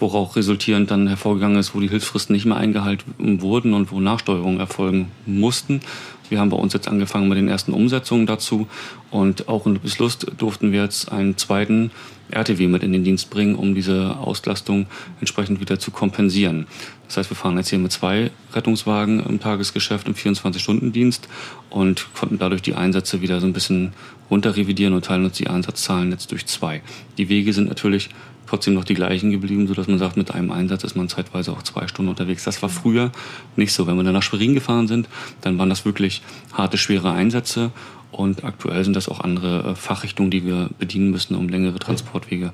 woraus 0.02 0.36
resultierend 0.36 0.92
dann 0.92 1.08
hervorgegangen 1.08 1.58
ist, 1.58 1.76
wo 1.76 1.80
die 1.80 1.90
Hilfsfristen 1.90 2.34
nicht 2.34 2.46
mehr 2.46 2.58
eingehalten 2.58 3.42
wurden 3.42 3.74
und 3.74 3.92
wo 3.92 4.00
Nachsteuerungen 4.00 4.60
erfolgen 4.60 5.12
mussten. 5.26 5.82
Wir 6.30 6.40
haben 6.40 6.50
bei 6.50 6.58
uns 6.58 6.74
jetzt 6.74 6.88
angefangen 6.88 7.28
mit 7.28 7.38
den 7.38 7.50
ersten 7.50 7.74
Umsetzungen 7.74 8.26
dazu 8.26 8.68
und 9.12 9.50
auch 9.50 9.66
in 9.66 9.80
Beschluss 9.80 10.18
durften 10.18 10.72
wir 10.72 10.84
jetzt 10.84 11.12
einen 11.12 11.38
zweiten 11.38 11.92
RTW 12.32 12.68
mit 12.68 12.84
in 12.84 12.94
den 12.94 13.04
Dienst 13.04 13.30
bringen, 13.30 13.56
um 13.56 13.76
diese 13.76 14.18
Auslastung 14.18 14.88
entsprechend 15.20 15.60
wieder 15.60 15.78
zu 15.78 15.92
kompensieren. 15.92 16.68
Das 17.08 17.18
heißt, 17.18 17.30
wir 17.30 17.36
fahren 17.36 17.58
jetzt 17.58 17.70
hier 17.70 17.80
mit 17.80 17.92
zwei 17.92 18.32
Rettungswagen 18.54 19.26
im 19.26 19.42
Tagesgeschäft 19.42 20.08
im 20.08 20.14
24-Stunden-Dienst 20.14 21.28
und 21.70 22.08
konnten 22.14 22.40
dadurch 22.40 22.62
die 22.62 22.76
Einsätze 22.76 23.22
wieder 23.22 23.42
so 23.42 23.48
ein 23.48 23.54
bisschen 23.54 23.92
runterrevidieren 24.30 24.94
und 24.94 25.04
teilen 25.04 25.26
uns 25.26 25.36
die 25.36 25.48
Einsatzzahlen 25.48 26.12
jetzt 26.12 26.32
durch 26.32 26.46
zwei. 26.46 26.82
Die 27.18 27.28
Wege 27.28 27.52
sind 27.52 27.68
natürlich 27.68 28.10
trotzdem 28.52 28.74
noch 28.74 28.84
die 28.84 28.96
gleichen 28.96 29.32
geblieben, 29.32 29.66
sodass 29.66 29.88
man 29.88 29.98
sagt, 29.98 30.18
mit 30.18 30.32
einem 30.32 30.52
Einsatz 30.52 30.84
ist 30.84 30.96
man 30.96 31.08
zeitweise 31.08 31.54
auch 31.54 31.64
zwei 31.64 31.88
Stunden 31.88 32.10
unterwegs. 32.10 32.44
Das 32.44 32.62
war 32.62 32.68
früher 32.68 33.12
nicht 33.56 33.72
so. 33.72 33.88
Wenn 33.88 33.96
wir 33.96 34.04
dann 34.04 34.14
nach 34.14 34.24
Schwerin 34.24 34.54
gefahren 34.54 34.90
sind, 34.90 35.08
dann 35.40 35.58
waren 35.58 35.70
das 35.70 35.86
wirklich 35.86 36.22
harte, 36.52 36.78
schwere 36.78 37.12
Einsätze. 37.12 37.72
Und 38.12 38.44
aktuell 38.44 38.84
sind 38.84 38.98
das 38.98 39.08
auch 39.08 39.22
andere 39.22 39.72
äh, 39.72 39.76
Fachrichtungen, 39.76 40.32
die 40.32 40.46
wir 40.46 40.70
bedienen 40.78 41.12
müssen, 41.12 41.36
um 41.36 41.48
längere 41.48 41.80
Transportwege 41.80 42.52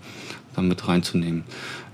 dann 0.56 0.72
reinzunehmen. 0.72 1.46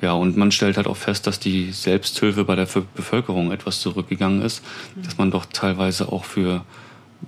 Ja, 0.01 0.11
und 0.11 0.35
man 0.35 0.51
stellt 0.51 0.75
halt 0.75 0.87
auch 0.87 0.97
fest, 0.97 1.25
dass 1.25 1.39
die 1.39 1.71
Selbsthilfe 1.71 2.43
bei 2.43 2.55
der 2.55 2.67
Bevölkerung 2.95 3.53
etwas 3.53 3.79
zurückgegangen 3.79 4.41
ist, 4.41 4.61
dass 5.01 5.17
man 5.17 5.31
doch 5.31 5.45
teilweise 5.45 6.11
auch 6.11 6.25
für 6.25 6.65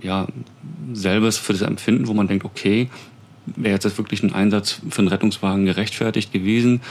ja, 0.01 0.27
selbes 0.91 1.37
für 1.37 1.53
das 1.53 1.61
Empfinden, 1.61 2.07
wo 2.07 2.13
man 2.13 2.27
denkt, 2.27 2.43
okay, 2.43 2.89
wäre 3.45 3.73
jetzt 3.73 3.97
wirklich 3.97 4.23
ein 4.23 4.33
Einsatz 4.33 4.81
für 4.89 4.99
einen 4.99 5.07
Rettungswagen 5.07 5.65
gerechtfertigt 5.65 6.31
gewesen, 6.31 6.81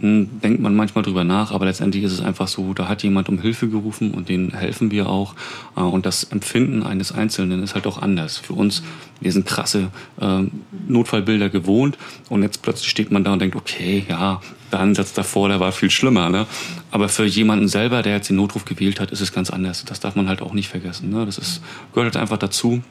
hm, 0.00 0.40
denkt 0.42 0.60
man 0.60 0.74
manchmal 0.74 1.04
drüber 1.04 1.22
nach, 1.22 1.52
aber 1.52 1.66
letztendlich 1.66 2.02
ist 2.02 2.12
es 2.12 2.22
einfach 2.22 2.48
so, 2.48 2.72
da 2.72 2.88
hat 2.88 3.02
jemand 3.02 3.28
um 3.28 3.38
Hilfe 3.38 3.68
gerufen 3.68 4.12
und 4.12 4.30
denen 4.30 4.52
helfen 4.52 4.90
wir 4.90 5.08
auch. 5.08 5.34
Äh, 5.76 5.80
und 5.80 6.06
das 6.06 6.24
Empfinden 6.24 6.82
eines 6.82 7.12
Einzelnen 7.12 7.62
ist 7.62 7.74
halt 7.74 7.86
auch 7.86 8.00
anders. 8.00 8.38
Für 8.38 8.54
uns, 8.54 8.82
wir 9.20 9.32
sind 9.32 9.44
krasse 9.44 9.90
äh, 10.18 10.44
Notfallbilder 10.88 11.50
gewohnt 11.50 11.98
und 12.30 12.42
jetzt 12.42 12.62
plötzlich 12.62 12.88
steht 12.88 13.10
man 13.10 13.22
da 13.22 13.34
und 13.34 13.40
denkt, 13.40 13.54
okay, 13.54 14.04
ja, 14.08 14.40
der 14.72 14.80
Ansatz 14.80 15.12
davor, 15.12 15.50
der 15.50 15.60
war 15.60 15.72
viel 15.72 15.90
schlimmer. 15.90 16.30
Ne? 16.30 16.46
Aber 16.90 17.10
für 17.10 17.26
jemanden 17.26 17.68
selber, 17.68 18.02
der 18.02 18.14
jetzt 18.14 18.30
den 18.30 18.36
Notruf 18.36 18.64
gewählt 18.64 18.98
hat, 18.98 19.10
ist 19.10 19.20
es 19.20 19.32
ganz 19.32 19.50
anders. 19.50 19.84
Das 19.84 20.00
darf 20.00 20.16
man 20.16 20.26
halt 20.26 20.40
auch 20.40 20.54
nicht 20.54 20.68
vergessen. 20.68 21.10
Ne? 21.10 21.26
Das 21.26 21.36
ist, 21.36 21.60
gehört 21.92 22.14
halt 22.14 22.22
einfach 22.22 22.38
dazu. 22.38 22.82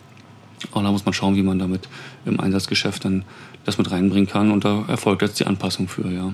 Und 0.71 0.83
da 0.83 0.91
muss 0.91 1.05
man 1.05 1.13
schauen, 1.13 1.35
wie 1.35 1.43
man 1.43 1.59
damit 1.59 1.87
im 2.25 2.39
Einsatzgeschäft 2.39 3.05
dann 3.05 3.23
das 3.65 3.77
mit 3.77 3.91
reinbringen 3.91 4.27
kann. 4.27 4.51
Und 4.51 4.65
da 4.65 4.85
erfolgt 4.87 5.21
jetzt 5.21 5.39
die 5.39 5.45
Anpassung 5.45 5.87
für, 5.87 6.09
ja. 6.11 6.33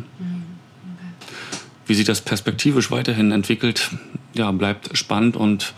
Wie 1.86 1.96
sich 1.96 2.06
das 2.06 2.22
perspektivisch 2.22 2.92
weiterhin 2.92 3.32
entwickelt, 3.32 3.92
ja, 4.34 4.52
bleibt 4.52 4.98
spannend 4.98 5.38
und 5.38 5.74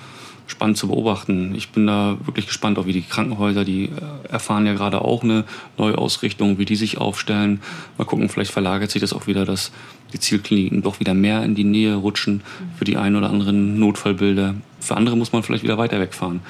spannend 0.50 0.77
zu 0.77 0.88
beobachten. 0.88 1.53
Ich 1.56 1.70
bin 1.70 1.86
da 1.86 2.18
wirklich 2.25 2.48
gespannt, 2.48 2.79
auch 2.79 2.88
wie 2.88 2.94
die 2.94 3.03
Krankenhäuser, 3.03 3.63
die 3.63 3.86
äh, 3.86 4.27
erfahren 4.27 4.65
ja 4.65 4.74
gerade 4.74 5.01
auch 5.01 5.24
eine 5.24 5.46
Neuausrichtung, 5.77 6.58
wie 6.58 6.65
die 6.65 6.75
sich 6.75 6.98
aufstellen. 6.98 7.62
Mal 7.98 8.06
gucken, 8.06 8.29
vielleicht 8.29 8.51
verlagert 8.51 8.89
sich 8.89 9.00
das 9.00 9.13
auch 9.13 9.27
wieder, 9.27 9.46
dass 9.46 9.72
die 10.12 10.20
Zielkliniken 10.20 10.82
doch 10.82 11.00
wieder 11.00 11.13
mehr 11.13 11.44
in 11.44 11.53
die 11.53 11.63
Nähe 11.63 11.96
rutschen 11.96 12.41
für 12.77 12.86
die 12.86 12.98
ein 12.98 13.15
oder 13.15 13.29
anderen 13.29 13.79
Notfallbilder. 13.79 14.56
Für 14.79 14.95
andere 14.95 15.17
muss 15.17 15.31
man 15.31 15.43
vielleicht 15.43 15.63
wieder 15.63 15.77
weiter 15.77 16.00
wegfahren. 16.00 16.41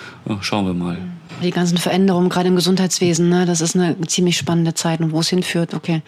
Schauen 0.42 0.66
wir 0.66 0.74
mal. 0.74 0.98
Die 1.42 1.52
ganzen 1.52 1.78
Veränderungen, 1.78 2.30
gerade 2.30 2.50
im 2.50 2.56
Gesundheitswesen, 2.56 3.30
ne, 3.30 3.46
das 3.46 3.62
ist 3.62 3.76
eine 3.76 4.00
ziemlich 4.02 4.38
spannende 4.38 4.74
Zeit 4.74 5.00
und 5.00 5.12
wo 5.12 5.20
es 5.20 5.30
hinführt, 5.30 5.74
okay. 5.74 6.02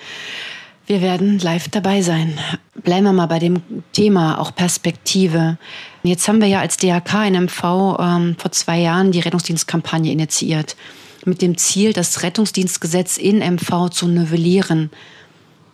Wir 0.88 1.02
werden 1.02 1.40
live 1.40 1.70
dabei 1.70 2.02
sein. 2.02 2.38
Bleiben 2.84 3.06
wir 3.06 3.14
mal 3.14 3.28
bei 3.28 3.40
dem 3.40 3.62
Thema, 3.94 4.40
auch 4.40 4.54
Perspektive. 4.54 5.58
Jetzt 6.04 6.28
haben 6.28 6.42
wir 6.42 6.48
ja 6.48 6.60
als 6.60 6.78
DHK 6.78 7.28
in 7.28 7.44
MV 7.44 7.98
ähm, 8.00 8.36
vor 8.38 8.52
zwei 8.52 8.80
Jahren 8.80 9.12
die 9.12 9.20
Rettungsdienstkampagne 9.20 10.12
initiiert, 10.12 10.76
mit 11.24 11.42
dem 11.42 11.58
Ziel, 11.58 11.94
das 11.94 12.24
Rettungsdienstgesetz 12.24 13.18
in 13.18 13.38
MV 13.40 13.90
zu 13.92 14.08
nivellieren. 14.08 14.90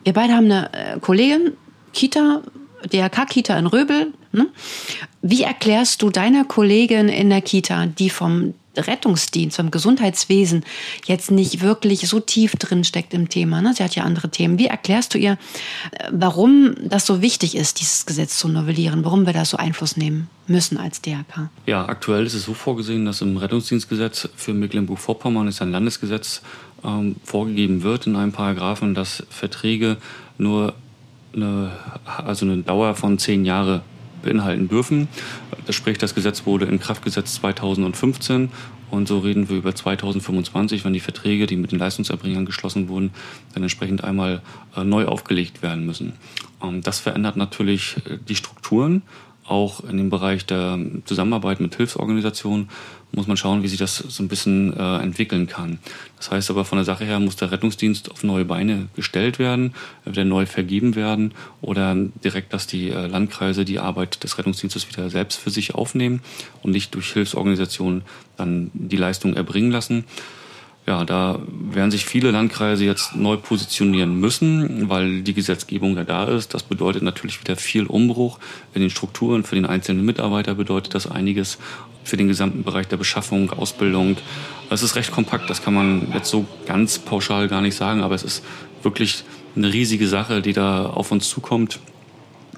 Wir 0.04 0.13
beide 0.13 0.34
haben 0.34 0.46
eine 0.46 0.72
äh, 0.74 1.00
Kollegin, 1.00 1.54
Kita, 1.94 2.42
DHK-Kita 2.94 3.58
in 3.58 3.66
Röbel. 3.66 4.13
Ne? 4.38 4.48
Wie 5.22 5.44
erklärst 5.44 6.01
du 6.01 6.10
deiner 6.10 6.46
Kollegin 6.46 7.10
in 7.10 7.29
der 7.29 7.41
Kita, 7.41 7.88
die 7.88 8.10
vom 8.10 8.53
Rettungsdienst, 8.77 9.58
vom 9.58 9.72
Gesundheitswesen 9.72 10.63
jetzt 11.06 11.32
nicht 11.32 11.62
wirklich 11.62 12.08
so 12.08 12.20
tief 12.20 12.56
drin 12.56 12.84
steckt 12.84 13.13
im 13.13 13.29
Thema. 13.29 13.62
Ne? 13.62 13.74
Sie 13.74 13.84
hat 13.84 13.96
ja 13.96 14.03
andere 14.03 14.29
Themen. 14.29 14.60
Wie 14.60 14.67
erklärst 14.67 15.13
du 15.13 15.17
ihr, 15.17 15.34
äh, 15.91 16.10
warum 16.12 16.75
das 16.84 17.06
so 17.06 17.22
wichtig 17.22 17.56
ist, 17.56 17.79
dieses 17.79 18.06
Gesetz 18.06 18.38
zu 18.38 18.48
novellieren, 18.48 19.03
warum 19.03 19.25
wir 19.25 19.34
da 19.34 19.46
so 19.46 19.58
Einfluss 19.58 19.98
nehmen 19.98 20.29
müssen 20.48 20.77
als 20.77 21.01
DRK? 21.01 21.50
Ja, 21.65 21.88
aktuell 21.88 22.25
ist 22.25 22.34
es 22.34 22.44
so 22.44 22.53
vorgesehen, 22.53 23.06
dass 23.06 23.22
im 23.22 23.38
Rettungsdienstgesetz 23.38 24.29
für 24.36 24.53
Mecklenburg-Vorpommern 24.53 25.48
ist 25.48 25.62
ein 25.62 25.72
Landesgesetz 25.72 26.41
ähm, 26.84 27.15
vorgegeben 27.24 27.84
wird 27.84 28.08
in 28.08 28.15
einem 28.15 28.32
Paragraphen, 28.32 28.94
dass 28.94 29.24
Verträge 29.29 29.98
nur 30.38 30.75
eine, 31.34 31.72
also 32.06 32.46
eine 32.46 32.58
Dauer 32.60 32.96
von 32.96 33.17
zehn 33.17 33.46
Jahre 33.46 33.82
beinhalten 34.22 34.68
dürfen. 34.68 35.08
Das 35.66 35.76
spricht, 35.76 36.02
das 36.02 36.16
Gesetz 36.16 36.46
wurde 36.46 36.66
in 36.66 36.80
Kraft 36.80 37.04
gesetzt 37.04 37.36
2015 37.36 38.50
und 38.90 39.08
so 39.08 39.20
reden 39.20 39.50
wir 39.50 39.58
über 39.58 39.76
2025, 39.76 40.86
wenn 40.86 40.94
die 40.94 41.00
Verträge, 41.00 41.46
die 41.46 41.58
mit 41.58 41.72
den 41.72 41.80
Leistungserbringern 41.80 42.46
geschlossen 42.46 42.88
wurden, 42.88 43.12
dann 43.54 43.64
entsprechend 43.64 44.04
einmal 44.04 44.42
äh, 44.76 44.84
neu 44.84 45.06
aufgelegt 45.06 45.62
werden 45.62 45.86
müssen. 45.86 46.14
Ähm, 46.64 46.82
das 46.82 47.00
verändert 47.00 47.36
natürlich 47.36 47.98
äh, 48.06 48.18
die 48.28 48.36
Strukturen 48.36 49.02
auch 49.48 49.84
in 49.84 49.98
dem 49.98 50.10
Bereich 50.10 50.46
der 50.46 50.80
Zusammenarbeit 51.06 51.60
mit 51.60 51.75
Hilfsorganisationen 51.75 52.70
muss 53.13 53.27
man 53.27 53.38
schauen, 53.38 53.63
wie 53.63 53.68
sich 53.68 53.80
das 53.80 53.98
so 53.98 54.22
ein 54.22 54.27
bisschen 54.27 54.75
äh, 54.75 54.98
entwickeln 54.98 55.48
kann. 55.48 55.80
Das 56.18 56.30
heißt 56.30 56.50
aber 56.50 56.66
von 56.66 56.77
der 56.77 56.86
Sache 56.86 57.06
her 57.06 57.20
muss 57.20 57.38
der 57.38 57.51
Rettungsdienst 57.51 58.12
auf 58.12 58.24
neue 58.24 58.44
Beine 58.46 58.89
gestellt 58.96 59.39
werden, 59.39 59.74
wieder 60.06 60.25
neu 60.25 60.46
vergeben 60.46 60.96
werden 60.96 61.34
oder 61.62 61.96
direkt, 61.96 62.54
dass 62.54 62.68
die 62.68 62.89
äh, 62.89 63.08
Landkreise 63.08 63.63
die 63.63 63.80
Arbeit 63.80 64.24
des 64.24 64.38
Rettungsdienstes 64.38 64.89
wieder 64.89 65.10
selbst 65.10 65.39
für 65.39 65.50
sich 65.50 65.74
aufnehmen 65.74 66.22
und 66.63 66.72
nicht 66.72 66.94
durch 66.96 67.13
Hilfsorganisationen 67.13 68.01
dann 68.36 68.70
die 68.74 68.98
Leistung 68.98 69.34
erbringen 69.36 69.72
lassen. 69.72 70.04
Ja, 70.88 71.03
da 71.03 71.39
werden 71.50 71.91
sich 71.91 72.06
viele 72.06 72.32
Landkreise 72.32 72.86
jetzt 72.86 73.13
neu 73.13 73.36
positionieren 73.36 74.17
müssen, 74.22 74.88
weil 74.88 75.22
die 75.22 75.34
Gesetzgebung 75.34 75.98
ja 75.98 76.06
da 76.06 76.24
ist. 76.24 76.53
Das 76.53 76.63
bedeutet 76.63 77.03
natürlich 77.03 77.41
wieder 77.41 77.58
viel 77.58 77.86
Umbruch 77.88 78.39
in 78.74 78.79
den 78.79 78.89
Strukturen. 78.89 79.44
Für 79.44 79.56
den 79.56 79.65
einzelnen 79.65 80.06
Mitarbeiter 80.06 80.56
bedeutet 80.56 80.96
das 80.96 81.12
einiges 81.12 81.58
für 82.06 82.15
den 82.15 82.29
gesamten 82.29 82.63
Bereich 82.63 82.88
der 82.88 82.96
Beschaffung, 82.96 83.51
Ausbildung. 83.51 84.15
Es 84.70 84.82
ist 84.82 84.96
recht 84.96 85.12
kompakt, 85.12 85.50
das 85.50 85.62
kann 85.62 85.74
man 85.74 86.08
jetzt 86.13 86.29
so 86.29 86.46
ganz 86.65 87.00
pauschal 87.00 87.50
gar 87.50 87.62
nicht 87.62 87.75
sagen, 87.75 88.01
aber 88.01 88.15
es 88.15 88.24
ist 88.24 88.46
wirklich 88.82 89.25
eine 89.58 89.74
riesige 89.74 90.08
Sache, 90.08 90.41
die 90.41 90.53
da 90.53 90.86
auf 90.86 91.12
uns 91.12 91.27
zukommt. 91.27 91.82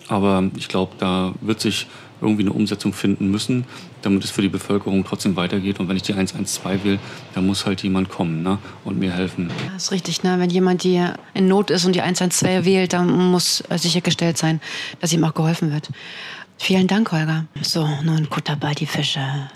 Aber 0.09 0.43
ich 0.57 0.67
glaube, 0.67 0.93
da 0.97 1.33
wird 1.41 1.61
sich 1.61 1.87
irgendwie 2.21 2.43
eine 2.43 2.51
Umsetzung 2.51 2.93
finden 2.93 3.31
müssen, 3.31 3.65
damit 4.01 4.23
es 4.23 4.31
für 4.31 4.41
die 4.41 4.49
Bevölkerung 4.49 5.05
trotzdem 5.05 5.35
weitergeht. 5.35 5.79
Und 5.79 5.87
wenn 5.87 5.95
ich 5.95 6.03
die 6.03 6.13
112 6.13 6.83
will, 6.83 6.99
dann 7.33 7.45
muss 7.45 7.65
halt 7.65 7.83
jemand 7.83 8.09
kommen 8.09 8.43
ne? 8.43 8.57
und 8.83 8.99
mir 8.99 9.11
helfen. 9.11 9.49
Ja, 9.67 9.75
ist 9.75 9.91
richtig. 9.91 10.23
Ne? 10.23 10.39
Wenn 10.39 10.49
jemand 10.49 10.81
hier 10.81 11.15
in 11.33 11.47
Not 11.47 11.69
ist 11.69 11.85
und 11.85 11.93
die 11.93 12.01
112 12.01 12.65
wählt, 12.65 12.93
dann 12.93 13.31
muss 13.31 13.63
sichergestellt 13.75 14.37
sein, 14.37 14.61
dass 14.99 15.13
ihm 15.13 15.23
auch 15.23 15.33
geholfen 15.33 15.71
wird. 15.71 15.89
Vielen 16.61 16.87
Dank, 16.87 17.13
Holger. 17.13 17.45
So, 17.61 17.87
nun 18.03 18.29
Kutter 18.29 18.57
bei 18.57 18.73
die 18.73 18.85
Fische. 18.85 19.21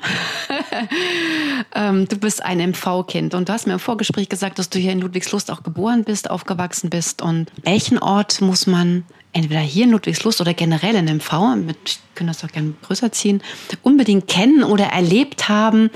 ähm, 1.76 2.08
du 2.08 2.16
bist 2.16 2.46
ein 2.46 2.60
MV-Kind 2.60 3.34
und 3.34 3.50
du 3.50 3.54
hast 3.54 3.68
mir 3.68 3.74
im 3.74 3.80
Vorgespräch 3.80 4.30
gesagt, 4.30 4.58
dass 4.58 4.70
du 4.70 4.80
hier 4.80 4.94
in 4.94 5.02
Ludwigslust 5.02 5.52
auch 5.52 5.64
geboren 5.64 6.06
bist, 6.06 6.30
aufgewachsen 6.30 6.90
bist. 6.90 7.22
Und 7.22 7.52
welchen 7.64 8.00
Ort 8.00 8.40
muss 8.40 8.68
man 8.68 9.04
entweder 9.34 9.60
hier 9.60 9.86
in 9.86 9.92
Ludwigslust 9.92 10.40
oder 10.40 10.54
generell 10.54 10.96
in 10.96 11.06
MV, 11.18 11.56
mit, 11.58 12.00
können 12.16 12.28
das 12.28 12.44
auch 12.44 12.52
gerne 12.52 12.74
größer 12.84 13.12
ziehen, 13.12 13.42
unbedingt 13.82 14.28
kennen 14.28 14.64
oder 14.64 14.86
erlebt 14.86 15.50
haben? 15.50 15.90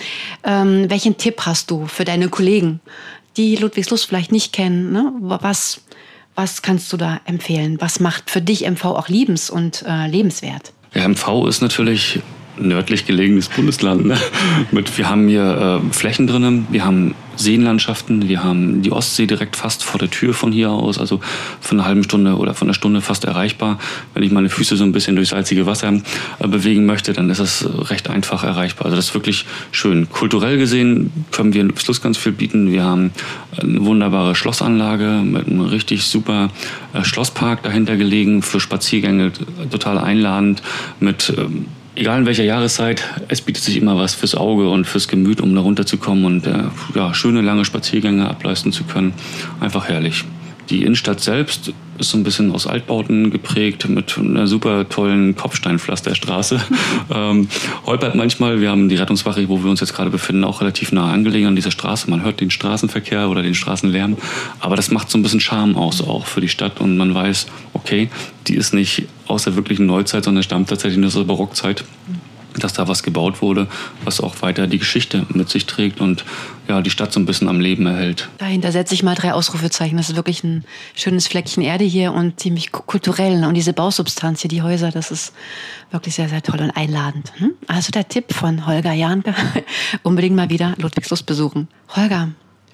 Ähm, 0.43 0.89
welchen 0.89 1.17
Tipp 1.17 1.41
hast 1.45 1.71
du 1.71 1.87
für 1.87 2.03
deine 2.03 2.29
Kollegen, 2.29 2.81
die 3.37 3.55
Ludwigslust 3.55 4.05
vielleicht 4.05 4.31
nicht 4.31 4.53
kennen? 4.53 4.91
Ne? 4.91 5.13
Was, 5.19 5.81
was 6.35 6.61
kannst 6.61 6.91
du 6.91 6.97
da 6.97 7.21
empfehlen? 7.25 7.77
Was 7.79 7.99
macht 7.99 8.29
für 8.29 8.41
dich 8.41 8.69
MV 8.69 8.85
auch 8.85 9.07
liebens- 9.07 9.49
und 9.49 9.83
äh, 9.87 10.07
lebenswert? 10.07 10.73
Ja, 10.93 11.07
MV 11.07 11.47
ist 11.47 11.61
natürlich 11.61 12.19
nördlich 12.59 13.05
gelegenes 13.05 13.49
Bundesland. 13.49 14.05
Ne? 14.05 14.17
Mit, 14.71 14.97
wir 14.97 15.09
haben 15.09 15.27
hier 15.27 15.81
äh, 15.83 15.93
Flächen 15.93 16.27
drinnen, 16.27 16.67
wir 16.69 16.85
haben 16.85 17.15
Seenlandschaften, 17.37 18.27
wir 18.27 18.43
haben 18.43 18.81
die 18.81 18.91
Ostsee 18.91 19.27
direkt 19.27 19.55
fast 19.55 19.83
vor 19.83 19.99
der 19.99 20.09
Tür 20.09 20.33
von 20.33 20.51
hier 20.51 20.71
aus, 20.71 20.97
also 20.97 21.19
von 21.61 21.79
einer 21.79 21.87
halben 21.87 22.03
Stunde 22.03 22.35
oder 22.35 22.53
von 22.53 22.67
einer 22.67 22.73
Stunde 22.73 23.01
fast 23.01 23.25
erreichbar. 23.25 23.79
Wenn 24.13 24.23
ich 24.23 24.31
meine 24.31 24.49
Füße 24.49 24.75
so 24.75 24.83
ein 24.83 24.91
bisschen 24.91 25.15
durch 25.15 25.29
salzige 25.29 25.65
Wasser 25.65 25.93
äh, 26.39 26.47
bewegen 26.47 26.85
möchte, 26.85 27.13
dann 27.13 27.29
ist 27.29 27.39
es 27.39 27.67
recht 27.89 28.09
einfach 28.09 28.43
erreichbar. 28.43 28.85
Also 28.85 28.95
das 28.95 29.09
ist 29.09 29.13
wirklich 29.13 29.45
schön. 29.71 30.09
Kulturell 30.09 30.57
gesehen 30.57 31.11
können 31.31 31.53
wir 31.53 31.61
in 31.61 31.75
Fluss 31.75 32.01
ganz 32.01 32.17
viel 32.17 32.31
bieten. 32.31 32.71
Wir 32.71 32.83
haben 32.83 33.11
eine 33.61 33.85
wunderbare 33.85 34.35
Schlossanlage 34.35 35.21
mit 35.23 35.47
einem 35.47 35.61
richtig 35.61 36.05
super 36.05 36.49
äh, 36.93 37.03
Schlosspark 37.03 37.63
dahinter 37.63 37.97
gelegen 37.97 38.41
für 38.41 38.59
Spaziergänge, 38.59 39.31
total 39.69 39.97
einladend 39.97 40.61
mit 40.99 41.33
ähm, 41.37 41.67
egal 41.97 42.19
in 42.19 42.25
welcher 42.25 42.43
Jahreszeit, 42.43 43.03
es 43.27 43.41
bietet 43.41 43.63
sich 43.63 43.77
immer 43.77 43.97
was 43.97 44.13
fürs 44.13 44.35
Auge 44.35 44.69
und 44.69 44.85
fürs 44.85 45.07
Gemüt, 45.07 45.41
um 45.41 45.53
da 45.55 45.61
runterzukommen 45.61 46.25
und 46.25 46.45
äh, 46.45 46.63
ja, 46.95 47.13
schöne 47.13 47.41
lange 47.41 47.65
Spaziergänge 47.65 48.29
ableisten 48.29 48.71
zu 48.71 48.83
können. 48.83 49.13
Einfach 49.59 49.89
herrlich. 49.89 50.23
Die 50.69 50.83
Innenstadt 50.83 51.19
selbst 51.21 51.73
ist 51.99 52.11
so 52.11 52.17
ein 52.17 52.23
bisschen 52.23 52.51
aus 52.51 52.67
Altbauten 52.67 53.31
geprägt 53.31 53.87
mit 53.89 54.17
einer 54.17 54.47
super 54.47 54.87
tollen 54.87 55.35
Kopfsteinpflasterstraße. 55.35 56.61
ähm, 57.13 57.47
holpert 57.85 58.15
manchmal. 58.15 58.61
Wir 58.61 58.69
haben 58.69 58.89
die 58.89 58.95
Rettungswache, 58.95 59.47
wo 59.49 59.63
wir 59.63 59.69
uns 59.69 59.79
jetzt 59.79 59.93
gerade 59.93 60.09
befinden, 60.09 60.43
auch 60.43 60.61
relativ 60.61 60.91
nah 60.91 61.11
angelegen 61.11 61.47
an 61.47 61.55
dieser 61.55 61.71
Straße. 61.71 62.09
Man 62.09 62.23
hört 62.23 62.39
den 62.39 62.51
Straßenverkehr 62.51 63.29
oder 63.29 63.41
den 63.41 63.55
Straßenlärm. 63.55 64.17
Aber 64.59 64.75
das 64.75 64.91
macht 64.91 65.09
so 65.09 65.17
ein 65.17 65.23
bisschen 65.23 65.39
Charme 65.39 65.75
aus 65.75 66.01
auch 66.01 66.25
für 66.25 66.41
die 66.41 66.49
Stadt 66.49 66.79
und 66.79 66.97
man 66.97 67.13
weiß, 67.13 67.47
okay, 67.73 68.09
die 68.47 68.55
ist 68.55 68.73
nicht 68.73 69.03
aus 69.27 69.43
der 69.43 69.55
wirklichen 69.55 69.85
Neuzeit, 69.85 70.23
sondern 70.23 70.43
stammt 70.43 70.69
tatsächlich 70.69 71.03
aus 71.05 71.15
der 71.15 71.23
Barockzeit 71.23 71.83
dass 72.59 72.73
da 72.73 72.87
was 72.87 73.03
gebaut 73.03 73.41
wurde, 73.41 73.67
was 74.03 74.21
auch 74.21 74.41
weiter 74.41 74.67
die 74.67 74.79
Geschichte 74.79 75.25
mit 75.29 75.49
sich 75.49 75.65
trägt 75.65 76.01
und 76.01 76.25
ja, 76.67 76.81
die 76.81 76.89
Stadt 76.89 77.13
so 77.13 77.19
ein 77.19 77.25
bisschen 77.25 77.47
am 77.47 77.59
Leben 77.59 77.85
erhält. 77.85 78.29
Dahinter 78.37 78.71
setze 78.71 78.93
ich 78.93 79.03
mal 79.03 79.15
drei 79.15 79.33
Ausrufezeichen. 79.33 79.97
Das 79.97 80.09
ist 80.09 80.15
wirklich 80.15 80.43
ein 80.43 80.65
schönes 80.95 81.27
Fleckchen 81.27 81.63
Erde 81.63 81.85
hier 81.85 82.13
und 82.13 82.39
ziemlich 82.39 82.71
kulturell. 82.71 83.45
Und 83.45 83.53
diese 83.53 83.73
Bausubstanz 83.73 84.41
hier, 84.41 84.49
die 84.49 84.61
Häuser, 84.61 84.91
das 84.91 85.11
ist 85.11 85.33
wirklich 85.91 86.15
sehr, 86.15 86.29
sehr 86.29 86.43
toll 86.43 86.59
und 86.59 86.71
einladend. 86.71 87.31
Hm? 87.37 87.53
Also 87.67 87.91
der 87.91 88.07
Tipp 88.07 88.33
von 88.33 88.65
Holger 88.65 88.93
Janke, 88.93 89.33
unbedingt 90.03 90.35
mal 90.35 90.49
wieder 90.49 90.73
Ludwigslust 90.77 91.25
besuchen. 91.25 91.67
Holger, 91.95 92.29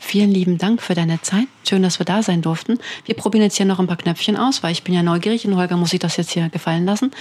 Vielen 0.06 0.32
lieben 0.32 0.58
Dank 0.58 0.82
für 0.82 0.96
deine 0.96 1.22
Zeit. 1.22 1.48
Schön, 1.68 1.82
dass 1.82 1.98
wir 1.98 2.06
da 2.06 2.22
sein 2.22 2.42
durften. 2.42 2.78
Wir 3.06 3.16
probieren 3.16 3.42
jetzt 3.42 3.56
hier 3.56 3.66
noch 3.66 3.80
ein 3.80 3.88
paar 3.88 3.96
Knöpfchen 3.96 4.36
aus, 4.36 4.62
weil 4.62 4.74
ich 4.74 4.84
bin 4.84 4.94
ja 4.94 5.02
neugierig 5.02 5.48
und 5.48 5.56
Holger 5.56 5.78
muss 5.78 5.92
sich 5.92 6.00
das 6.00 6.18
jetzt 6.18 6.32
hier 6.32 6.50
gefallen 6.50 6.86
lassen. 6.86 7.12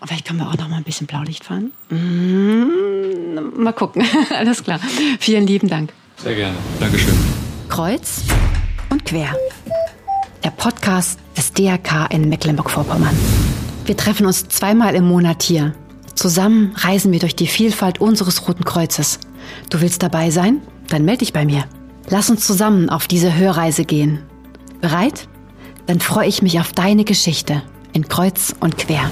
Und 0.00 0.08
vielleicht 0.08 0.26
können 0.26 0.38
wir 0.38 0.48
auch 0.48 0.56
noch 0.56 0.68
mal 0.68 0.76
ein 0.76 0.84
bisschen 0.84 1.06
Blaulicht 1.06 1.44
fahren. 1.44 1.72
Mm, 1.90 3.62
mal 3.62 3.72
gucken. 3.72 4.02
Alles 4.38 4.64
klar. 4.64 4.80
Vielen 5.18 5.46
lieben 5.46 5.68
Dank. 5.68 5.92
Sehr 6.16 6.34
gerne. 6.34 6.56
Dankeschön. 6.78 7.14
Kreuz 7.68 8.22
und 8.88 9.04
quer. 9.04 9.34
Der 10.42 10.50
Podcast 10.50 11.18
des 11.36 11.52
DRK 11.52 12.06
in 12.10 12.28
Mecklenburg-Vorpommern. 12.30 13.16
Wir 13.84 13.96
treffen 13.96 14.26
uns 14.26 14.48
zweimal 14.48 14.94
im 14.94 15.06
Monat 15.06 15.42
hier. 15.42 15.74
Zusammen 16.14 16.72
reisen 16.76 17.12
wir 17.12 17.18
durch 17.18 17.36
die 17.36 17.46
Vielfalt 17.46 18.00
unseres 18.00 18.46
Roten 18.48 18.64
Kreuzes. 18.64 19.20
Du 19.68 19.80
willst 19.80 20.02
dabei 20.02 20.30
sein? 20.30 20.60
Dann 20.88 21.04
melde 21.04 21.20
dich 21.20 21.32
bei 21.32 21.44
mir. 21.44 21.64
Lass 22.08 22.30
uns 22.30 22.46
zusammen 22.46 22.88
auf 22.88 23.06
diese 23.06 23.36
Hörreise 23.36 23.84
gehen. 23.84 24.20
Bereit? 24.80 25.28
Dann 25.86 26.00
freue 26.00 26.28
ich 26.28 26.42
mich 26.42 26.58
auf 26.58 26.72
deine 26.72 27.04
Geschichte 27.04 27.62
in 27.92 28.08
Kreuz 28.08 28.54
und 28.60 28.78
Quer. 28.78 29.10